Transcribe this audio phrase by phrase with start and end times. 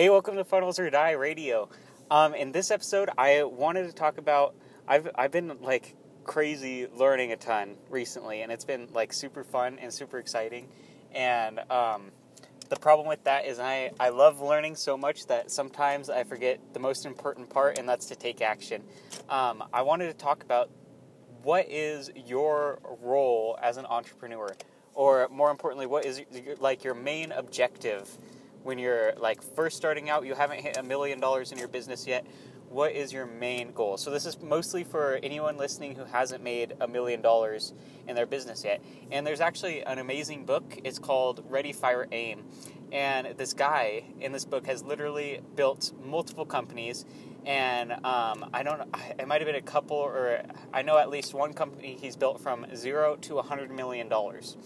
[0.00, 1.68] Hey, welcome to Funnels or Die Radio.
[2.10, 4.54] Um, in this episode, I wanted to talk about
[4.88, 9.78] I've I've been like crazy learning a ton recently, and it's been like super fun
[9.78, 10.68] and super exciting.
[11.12, 12.12] And um,
[12.70, 16.60] the problem with that is I I love learning so much that sometimes I forget
[16.72, 18.82] the most important part, and that's to take action.
[19.28, 20.70] Um, I wanted to talk about
[21.42, 24.56] what is your role as an entrepreneur,
[24.94, 26.22] or more importantly, what is
[26.58, 28.08] like your main objective
[28.62, 32.06] when you're like first starting out, you haven't hit a million dollars in your business
[32.06, 32.26] yet,
[32.70, 33.96] what is your main goal?
[33.96, 37.74] So this is mostly for anyone listening who hasn't made a million dollars
[38.06, 38.80] in their business yet.
[39.10, 40.78] And there's actually an amazing book.
[40.84, 42.44] It's called Ready Fire Aim.
[42.92, 47.04] And this guy in this book has literally built multiple companies
[47.46, 48.82] and um, I don't.
[49.18, 52.40] It might have been a couple, or I know at least one company he's built
[52.40, 54.56] from zero to a hundred million dollars.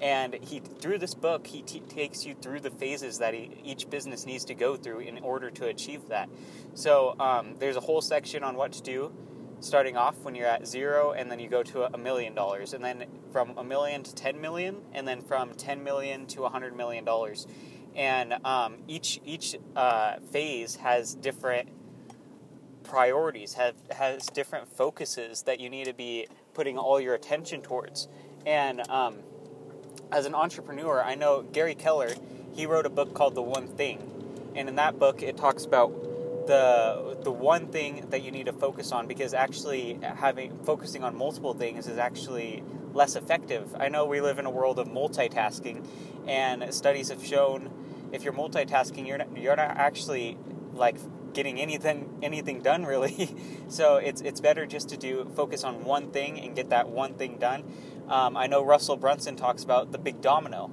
[0.00, 3.90] And he through this book, he t- takes you through the phases that he, each
[3.90, 6.28] business needs to go through in order to achieve that.
[6.74, 9.12] So um, there's a whole section on what to do,
[9.60, 12.84] starting off when you're at zero, and then you go to a million dollars, and
[12.84, 16.76] then from a million to ten million, and then from ten million to a hundred
[16.76, 17.46] million dollars.
[17.94, 21.68] And um, each each uh, phase has different
[22.90, 28.08] priorities, have has different focuses that you need to be putting all your attention towards.
[28.44, 29.18] And um,
[30.10, 32.10] as an entrepreneur, I know Gary Keller,
[32.52, 34.52] he wrote a book called The One Thing.
[34.56, 35.92] And in that book, it talks about
[36.48, 41.14] the the one thing that you need to focus on because actually having focusing on
[41.14, 43.76] multiple things is actually less effective.
[43.78, 45.86] I know we live in a world of multitasking
[46.26, 47.70] and studies have shown
[48.12, 50.36] if you're multitasking, you're not, you're not actually
[50.72, 50.96] like
[51.34, 53.34] getting anything anything done really.
[53.68, 57.14] so it's it's better just to do focus on one thing and get that one
[57.14, 57.64] thing done.
[58.08, 60.70] Um, I know Russell Brunson talks about the big domino.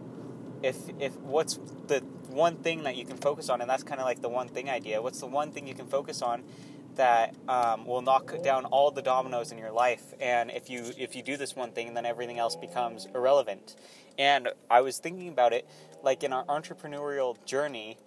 [0.63, 4.05] If if what's the one thing that you can focus on, and that's kind of
[4.05, 5.01] like the one thing idea.
[5.01, 6.43] What's the one thing you can focus on
[6.95, 10.13] that um, will knock down all the dominoes in your life?
[10.19, 13.75] And if you if you do this one thing, then everything else becomes irrelevant.
[14.17, 15.67] And I was thinking about it
[16.03, 17.97] like in our entrepreneurial journey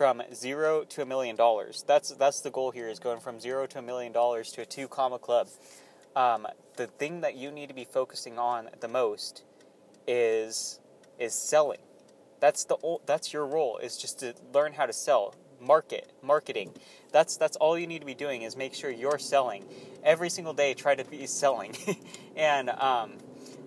[0.00, 1.84] from zero to a million dollars.
[1.86, 4.64] That's that's the goal here is going from zero to a million dollars to a
[4.64, 5.46] two comma club
[6.16, 6.46] um,
[6.76, 9.44] the thing that you need to be focusing on the most
[10.06, 10.80] is
[11.18, 11.80] is selling.
[12.40, 16.72] That's the that's your role is just to learn how to sell, market, marketing.
[17.12, 19.66] That's that's all you need to be doing is make sure you're selling
[20.02, 20.72] every single day.
[20.72, 21.76] Try to be selling,
[22.36, 23.18] and um,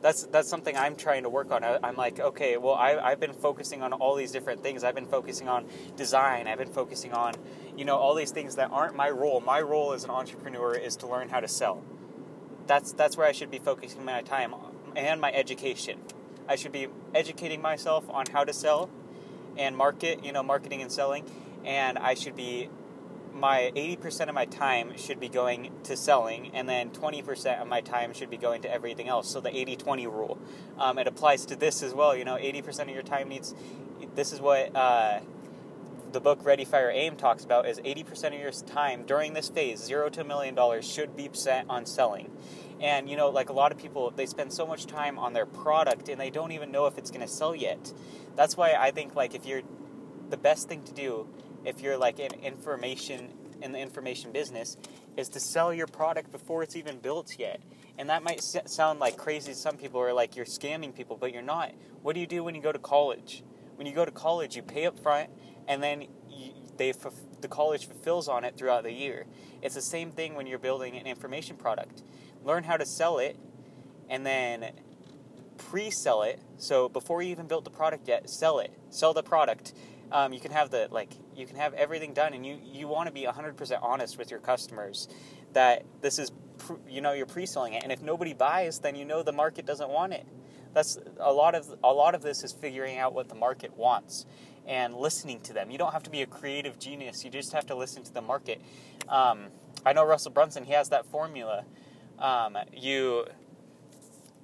[0.04, 1.64] that's that's something I'm trying to work on.
[1.64, 4.84] I, am like, okay, well, I, I've been focusing on all these different things.
[4.84, 5.66] I've been focusing on
[5.96, 6.48] design.
[6.48, 7.34] I've been focusing on,
[7.76, 9.42] you know, all these things that aren't my role.
[9.42, 11.82] My role as an entrepreneur is to learn how to sell
[12.68, 14.54] that's that's where I should be focusing my time
[14.96, 16.00] and my education.
[16.48, 18.90] I should be educating myself on how to sell
[19.58, 21.26] and market, you know, marketing and selling,
[21.64, 22.70] and I should be
[23.34, 27.82] my 80% of my time should be going to selling, and then 20% of my
[27.82, 29.30] time should be going to everything else.
[29.30, 30.38] So the 80 20 rule.
[30.78, 32.16] Um, it applies to this as well.
[32.16, 33.56] You know, 80% of your time needs,
[34.16, 35.20] this is what uh,
[36.12, 39.84] the book Ready Fire Aim talks about is 80% of your time during this phase,
[39.84, 42.32] zero to a million dollars, should be spent on selling.
[42.80, 45.46] And you know, like a lot of people, they spend so much time on their
[45.46, 47.94] product and they don't even know if it's going to sell yet.
[48.36, 49.64] That's why I think like if you're
[50.30, 51.28] the best thing to do
[51.66, 53.30] if you're like in information
[53.62, 54.76] in the information business
[55.16, 57.62] is to sell your product before it's even built yet.
[57.98, 61.32] And that might sound like crazy to some people or like you're scamming people, but
[61.32, 61.72] you're not.
[62.02, 63.44] What do you do when you go to college?
[63.76, 65.30] When you go to college, you pay up front
[65.68, 66.92] and then you, they
[67.42, 69.26] the college fulfills on it throughout the year.
[69.62, 72.02] It's the same thing when you're building an information product.
[72.44, 73.38] Learn how to sell it,
[74.10, 74.72] and then
[75.58, 76.40] pre-sell it.
[76.58, 78.72] So before you even built the product yet, sell it.
[78.90, 79.74] Sell the product.
[80.14, 83.08] Um, you can have the like you can have everything done, and you you want
[83.08, 85.10] to be 100% honest with your customers
[85.54, 86.32] that this is
[86.88, 89.90] you know you're pre-selling it, and if nobody buys, then you know the market doesn't
[89.90, 90.28] want it.
[90.74, 94.28] That's a lot of a lot of this is figuring out what the market wants
[94.68, 95.72] and listening to them.
[95.72, 97.26] You don't have to be a creative genius.
[97.26, 98.62] You just have to listen to the market.
[99.10, 99.48] Um,
[99.86, 100.64] I know Russell Brunson.
[100.64, 101.66] He has that formula.
[102.20, 103.26] Um, you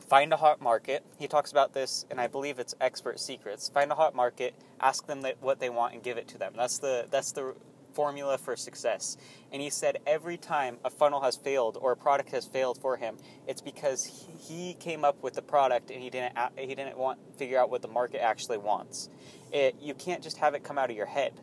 [0.10, 1.06] find a hot market.
[1.18, 3.70] He talks about this, and I believe it's Expert Secrets.
[3.70, 6.54] Find a hot market, ask them what they want, and give it to them.
[6.56, 7.54] That's the that's the
[7.94, 9.18] formula for success.
[9.52, 12.98] And he said every time a funnel has failed or a product has failed for
[12.98, 13.18] him,
[13.48, 17.60] it's because he came up with the product and he didn't he didn't want figure
[17.60, 19.10] out what the market actually wants.
[19.52, 21.34] It, you can't just have it come out of your head.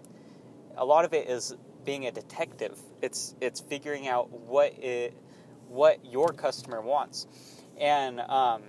[0.76, 1.54] A lot of it is
[1.84, 2.78] being a detective.
[3.00, 5.14] It's it's figuring out what it
[5.69, 7.26] what your customer wants,
[7.78, 8.62] and um,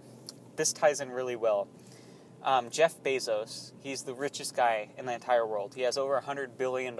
[0.55, 1.67] this ties in really well.
[2.43, 5.73] um, Jeff Bezos, he's the richest guy in the entire world.
[5.75, 6.97] He has over $100 billion.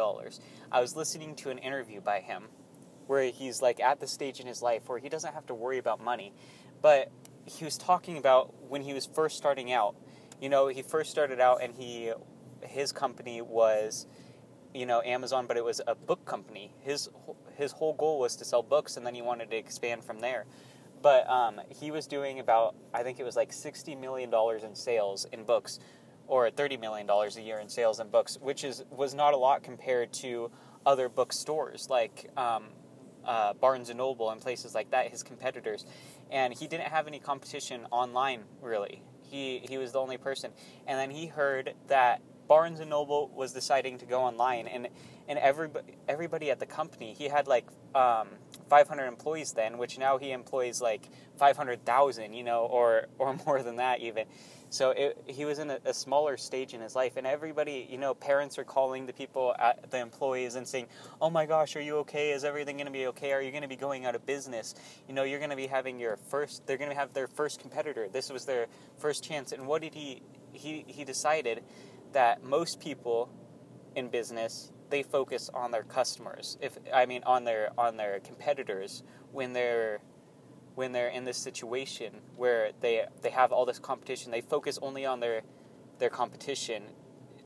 [0.72, 2.46] I was listening to an interview by him
[3.08, 5.78] where he's like at the stage in his life where he doesn't have to worry
[5.78, 6.34] about money.
[6.82, 7.12] But
[7.46, 9.96] he was talking about when he was first starting out.
[10.42, 12.12] You know, he first started out and he
[12.62, 14.08] his company was
[14.74, 16.74] you know Amazon, but it was a book company.
[16.82, 17.10] His
[17.56, 20.46] his whole goal was to sell books, and then he wanted to expand from there.
[21.02, 24.76] But um, he was doing about I think it was like sixty million dollars in
[24.76, 25.80] sales in books,
[26.28, 29.38] or thirty million dollars a year in sales in books, which is was not a
[29.38, 30.52] lot compared to
[30.86, 32.70] other bookstores like um,
[33.26, 35.10] uh, Barnes and Noble and places like that.
[35.10, 35.86] His competitors,
[36.32, 39.04] and he didn't have any competition online really.
[39.22, 40.52] He he was the only person,
[40.88, 44.88] and then he heard that Barnes and Noble was deciding to go online, and
[45.28, 47.66] and everybody everybody at the company he had like
[47.96, 48.28] um,
[48.70, 53.78] 500 employees then, which now he employs like 500,000, you know, or or more than
[53.78, 54.26] that even.
[54.70, 57.98] So it, he was in a, a, smaller stage in his life, and everybody, you
[57.98, 60.88] know, parents are calling the people, at, the employees, and saying,
[61.22, 62.32] "Oh my gosh, are you okay?
[62.32, 63.32] Is everything going to be okay?
[63.32, 64.76] Are you going to be going out of business?
[65.08, 66.68] You know, you're going to be having your first.
[66.68, 68.10] They're going to have their first competitor.
[68.10, 68.68] This was their
[68.98, 70.22] first chance." And what did he?
[70.52, 71.64] He he decided
[72.14, 73.30] that most people
[73.96, 76.58] in business they focus on their customers.
[76.62, 80.00] If I mean on their on their competitors when they're
[80.76, 85.06] when they're in this situation where they they have all this competition, they focus only
[85.06, 85.42] on their
[86.00, 86.84] their competition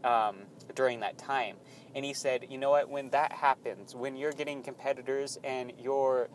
[0.04, 0.38] um,
[0.76, 1.56] during that time.
[1.96, 2.90] And he said, you know what?
[2.90, 6.30] When that happens, when you're getting competitors and you're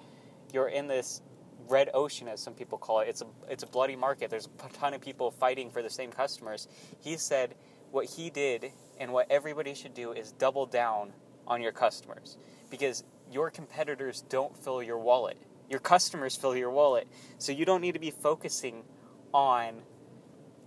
[0.52, 1.22] you're in this
[1.69, 4.31] red ocean, as some people call it, it's a it's a bloody market.
[4.31, 6.69] There's a ton of people fighting for the same customers.
[7.00, 7.55] He said
[7.90, 11.12] what he did and what everybody should do is double down
[11.46, 12.36] on your customers
[12.70, 15.36] because your competitors don't fill your wallet.
[15.68, 17.08] Your customers fill your wallet.
[17.38, 18.84] So you don't need to be focusing
[19.32, 19.82] on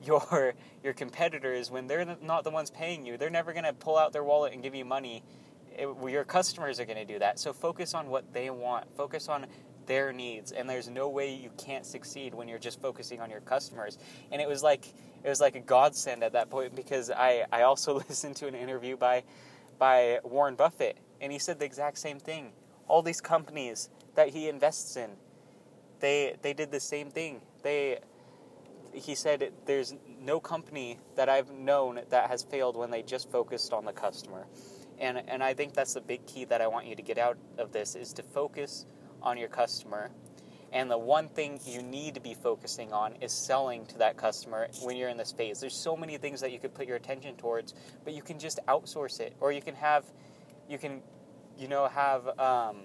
[0.03, 3.17] your your competitors when they're not the ones paying you.
[3.17, 5.23] They're never going to pull out their wallet and give you money.
[5.77, 7.39] It, your customers are going to do that.
[7.39, 8.93] So focus on what they want.
[8.95, 9.45] Focus on
[9.89, 13.39] their needs and there's no way you can't succeed when you're just focusing on your
[13.39, 13.97] customers
[14.31, 14.93] and it was like
[15.23, 18.55] it was like a godsend at that point because i i also listened to an
[18.55, 19.23] interview by
[19.77, 22.51] by warren buffett and he said the exact same thing
[22.87, 25.11] all these companies that he invests in
[25.99, 27.99] they they did the same thing they
[28.93, 33.73] he said there's no company that I've known that has failed when they just focused
[33.73, 34.47] on the customer.
[34.99, 37.37] And and I think that's the big key that I want you to get out
[37.57, 38.85] of this is to focus
[39.21, 40.11] on your customer.
[40.71, 44.67] And the one thing you need to be focusing on is selling to that customer
[44.83, 45.59] when you're in this phase.
[45.59, 47.73] There's so many things that you could put your attention towards,
[48.03, 50.05] but you can just outsource it, or you can have,
[50.69, 51.01] you can,
[51.57, 52.83] you know, have um,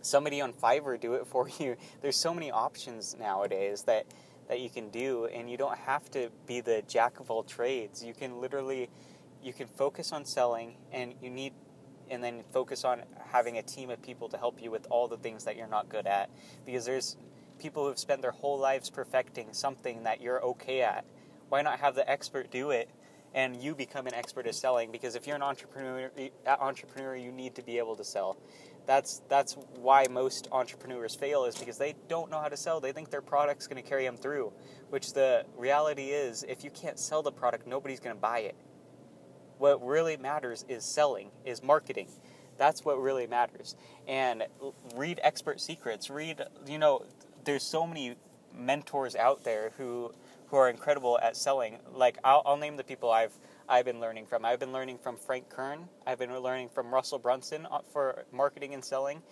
[0.00, 1.76] somebody on Fiverr do it for you.
[2.00, 4.06] There's so many options nowadays that
[4.48, 8.04] that you can do, and you don't have to be the jack of all trades.
[8.04, 8.88] You can literally,
[9.42, 11.52] you can focus on selling, and you need
[12.10, 15.16] and then focus on having a team of people to help you with all the
[15.16, 16.30] things that you're not good at.
[16.64, 17.16] Because there's
[17.58, 21.04] people who've spent their whole lives perfecting something that you're okay at.
[21.48, 22.88] Why not have the expert do it
[23.34, 24.90] and you become an expert at selling?
[24.90, 26.10] Because if you're an entrepreneur
[26.46, 28.36] entrepreneur you need to be able to sell.
[28.86, 32.80] That's that's why most entrepreneurs fail is because they don't know how to sell.
[32.80, 34.52] They think their product's going to carry them through
[34.90, 38.54] which the reality is if you can't sell the product nobody's going to buy it
[39.58, 42.08] what really matters is selling, is marketing.
[42.58, 43.76] That's what really matters.
[44.06, 44.44] And
[44.94, 46.08] read expert secrets.
[46.10, 47.04] Read, you know,
[47.44, 48.16] there's so many
[48.54, 50.12] mentors out there who
[50.48, 51.78] who are incredible at selling.
[51.92, 53.32] Like I'll, I'll name the people I've
[53.68, 54.44] I've been learning from.
[54.44, 55.88] I've been learning from Frank Kern.
[56.06, 59.22] I've been learning from Russell Brunson uh, for marketing and selling,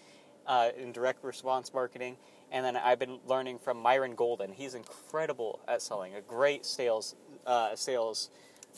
[0.47, 2.16] uh, in direct response marketing.
[2.50, 4.52] And then I've been learning from Myron Golden.
[4.52, 6.14] He's incredible at selling.
[6.14, 7.14] A great sales
[7.47, 8.31] uh, sales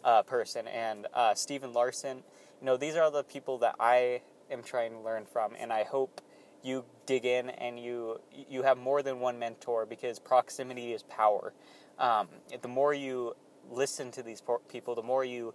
[0.05, 2.19] uh, person, and uh, Stephen Larsen.
[2.61, 5.85] You know, these are the people that I am trying to learn from, and I
[5.85, 6.21] hope
[6.62, 11.53] you dig in and you you have more than one mentor because proximity is power.
[11.99, 12.29] Um,
[12.61, 13.35] the more you
[13.71, 15.55] listen to these people, the more you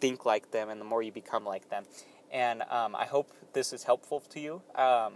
[0.00, 1.84] think like them, and the more you become like them.
[2.30, 4.62] And um, I hope this is helpful to you.
[4.74, 5.14] Um,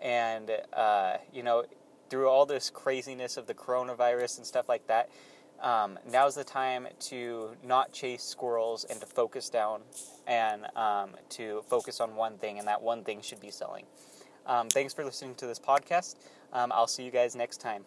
[0.00, 1.64] and uh, you know,
[2.10, 5.08] through all this craziness of the coronavirus and stuff like that,
[5.62, 9.80] um, now's the time to not chase squirrels and to focus down
[10.26, 13.84] and um, to focus on one thing, and that one thing should be selling.
[14.46, 16.16] Um, thanks for listening to this podcast.
[16.52, 17.84] Um, I'll see you guys next time.